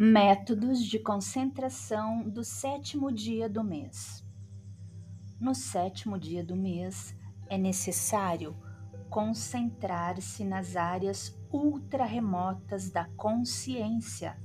[0.00, 4.24] Métodos de concentração do sétimo dia do mês.
[5.40, 7.16] No sétimo dia do mês,
[7.48, 8.56] é necessário
[9.10, 14.40] concentrar-se nas áreas ultra-remotas da consciência.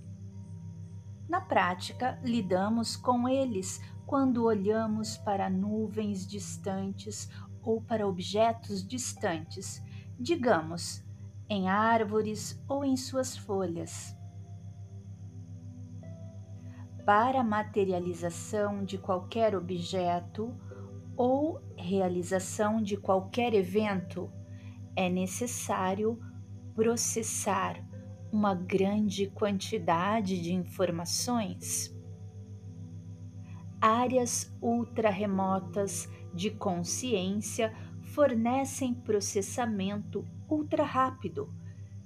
[1.30, 7.30] Na prática, lidamos com eles quando olhamos para nuvens distantes
[7.62, 9.84] ou para objetos distantes,
[10.20, 11.06] digamos,
[11.48, 14.18] em árvores ou em suas folhas
[17.06, 20.56] para a materialização de qualquer objeto
[21.16, 24.32] ou realização de qualquer evento,
[24.96, 26.20] é necessário
[26.74, 27.84] processar
[28.32, 31.94] uma grande quantidade de informações.
[33.80, 41.54] Áreas ultra-remotas de consciência fornecem processamento ultra rápido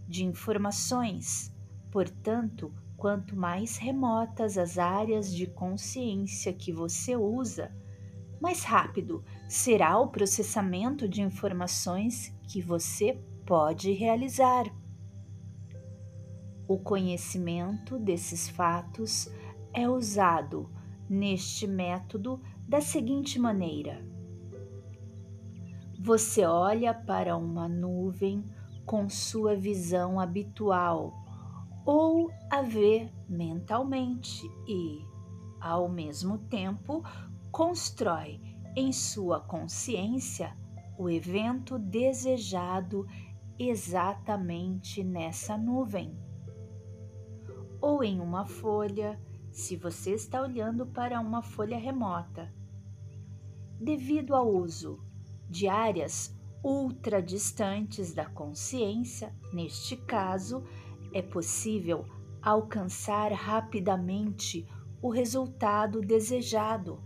[0.08, 1.54] de informações,
[1.92, 7.72] portanto, Quanto mais remotas as áreas de consciência que você usa,
[8.42, 13.14] mais rápido será o processamento de informações que você
[13.46, 14.66] pode realizar.
[16.68, 19.30] O conhecimento desses fatos
[19.72, 20.70] é usado
[21.08, 24.04] neste método da seguinte maneira:
[26.00, 28.44] você olha para uma nuvem
[28.86, 31.14] com sua visão habitual
[31.86, 35.06] ou a vê mentalmente e,
[35.62, 37.04] ao mesmo tempo,
[37.52, 38.42] constrói
[38.76, 40.58] em sua consciência
[40.98, 43.06] o evento desejado
[43.60, 46.18] exatamente nessa nuvem.
[47.80, 52.52] Ou em uma folha, se você está olhando para uma folha remota.
[53.80, 55.00] Devido ao uso
[55.48, 60.64] de áreas ultra distantes da consciência, neste caso,
[61.14, 64.68] é possível alcançar rapidamente
[65.02, 67.04] o resultado desejado.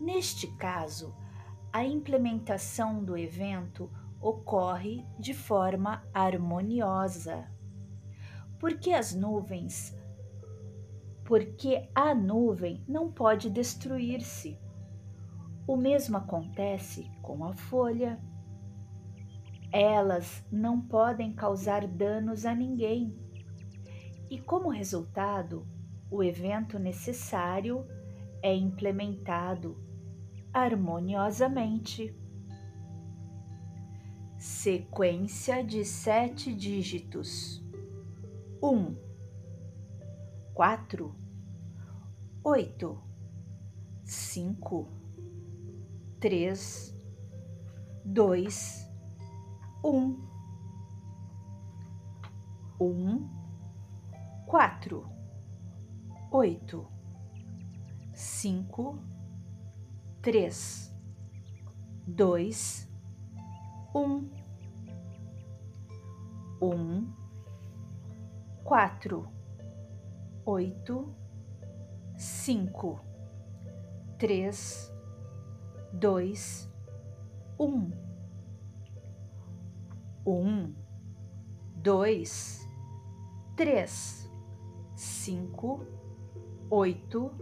[0.00, 1.14] Neste caso,
[1.72, 7.50] a implementação do evento ocorre de forma harmoniosa.
[8.58, 9.98] Porque as nuvens
[11.30, 14.58] porque a nuvem não pode destruir-se.
[15.64, 18.20] O mesmo acontece com a folha,
[19.70, 23.16] elas não podem causar danos a ninguém.
[24.30, 25.66] E como resultado,
[26.08, 27.84] o evento necessário
[28.40, 29.76] é implementado
[30.52, 32.14] harmoniosamente.
[34.38, 37.60] Sequência de sete dígitos:
[38.62, 38.94] um,
[40.54, 41.12] quatro,
[42.44, 43.02] oito,
[44.04, 44.88] cinco,
[46.20, 46.96] três,
[48.04, 48.88] dois.
[49.84, 50.22] Um,
[52.80, 53.39] um,
[54.50, 55.08] quatro,
[56.32, 56.84] oito,
[58.12, 58.98] cinco,
[60.20, 60.92] três,
[62.04, 62.90] dois,
[63.94, 64.28] um,
[66.60, 67.12] um,
[68.64, 69.28] quatro,
[70.44, 71.14] oito,
[72.18, 73.00] cinco,
[74.18, 74.92] três,
[75.92, 76.68] dois,
[77.56, 77.88] um.
[80.26, 80.74] Um,
[81.76, 82.66] dois,
[83.56, 84.19] três,
[85.00, 85.86] cinco,
[86.68, 87.32] oito,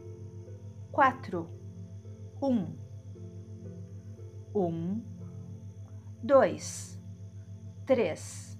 [0.93, 1.51] quatro,
[2.41, 2.77] um,
[4.55, 5.03] um,
[6.23, 7.03] dois,
[7.85, 8.57] três,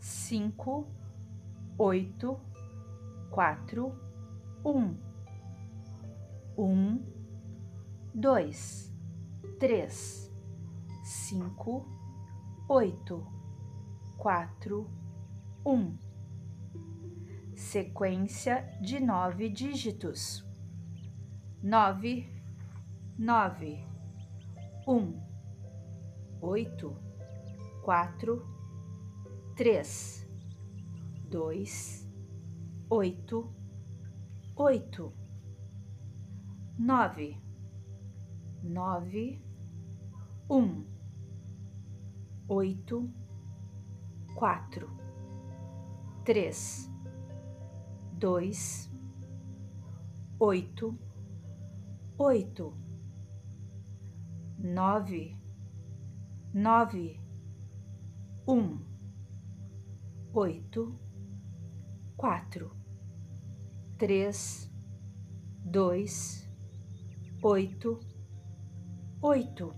[0.00, 0.88] cinco,
[1.78, 2.40] oito,
[3.30, 3.94] quatro,
[4.64, 4.96] um,
[6.58, 7.00] um,
[8.12, 8.92] dois,
[9.60, 10.34] três,
[11.04, 11.86] cinco,
[12.68, 13.24] oito.
[14.18, 14.90] Quatro,
[15.64, 16.05] um.
[17.56, 20.44] Sequência de nove dígitos:
[21.62, 22.28] nove,
[23.18, 23.82] nove,
[24.86, 25.18] um,
[26.42, 26.94] oito,
[27.82, 28.46] quatro,
[29.56, 30.28] três,
[31.30, 32.06] dois,
[32.90, 33.50] oito,
[34.54, 35.14] oito,
[36.78, 37.40] nove,
[38.62, 39.42] nove,
[40.50, 40.84] um,
[42.48, 43.10] oito
[44.34, 44.90] quatro,
[46.22, 46.94] três,
[48.16, 48.90] dois,
[50.40, 50.98] oito,
[52.16, 52.74] oito,
[54.58, 55.36] nove,
[56.54, 57.20] nove,
[58.48, 58.80] um,
[60.32, 60.98] oito,
[62.16, 62.74] quatro,
[63.98, 64.72] três,
[65.62, 66.48] dois,
[67.42, 68.00] oito,
[69.20, 69.74] oito,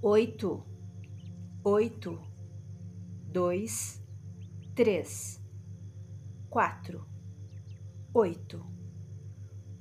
[0.00, 0.64] oito,
[1.64, 2.28] oito
[3.30, 4.02] dois,
[4.74, 5.40] três,
[6.50, 7.06] quatro,
[8.14, 8.64] oito,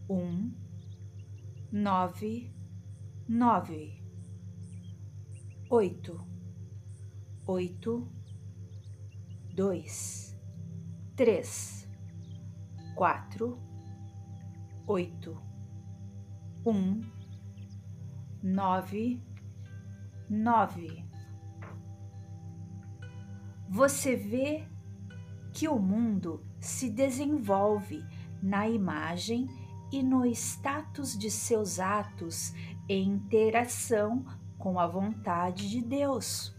[0.10, 0.54] um,
[1.72, 2.54] nove,
[3.28, 4.04] nove,
[5.70, 6.28] oito,
[7.46, 8.12] oito,
[9.54, 10.38] dois,
[11.16, 11.90] três,
[12.96, 13.58] quatro,
[14.86, 15.42] oito,
[16.66, 17.00] um,
[18.44, 19.24] nove,
[20.30, 21.06] nove.
[23.70, 24.68] Você vê
[25.58, 28.06] que o mundo se desenvolve
[28.44, 29.50] na imagem
[29.92, 32.54] e no status de seus atos
[32.88, 34.24] em interação
[34.56, 36.56] com a vontade de Deus.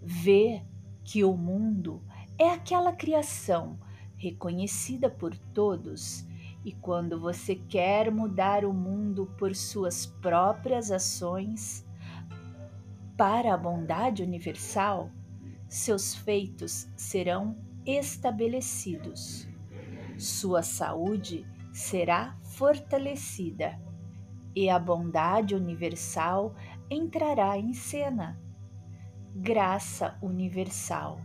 [0.00, 0.62] Vê
[1.02, 2.00] que o mundo
[2.38, 3.76] é aquela criação
[4.16, 6.24] reconhecida por todos,
[6.64, 11.84] e quando você quer mudar o mundo por suas próprias ações
[13.16, 15.10] para a bondade universal,
[15.68, 19.46] seus feitos serão estabelecidos.
[20.16, 23.78] Sua saúde será fortalecida
[24.54, 26.54] e a bondade universal
[26.90, 28.40] entrará em cena.
[29.34, 31.20] Graça universal.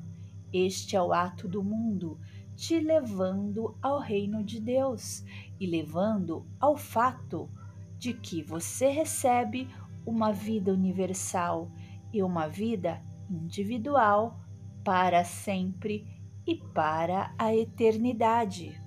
[0.52, 2.20] Este é o ato do mundo
[2.56, 5.24] te levando ao reino de Deus
[5.60, 7.50] e levando ao fato
[7.98, 9.68] de que você recebe
[10.06, 11.72] uma vida universal
[12.12, 13.02] e uma vida
[13.36, 14.40] individual
[14.84, 16.08] para sempre
[16.46, 18.83] e para a eternidade.